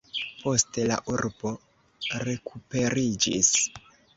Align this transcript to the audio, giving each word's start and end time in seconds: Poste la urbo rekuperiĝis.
Poste 0.45 0.85
la 0.91 0.97
urbo 1.13 1.51
rekuperiĝis. 2.25 3.53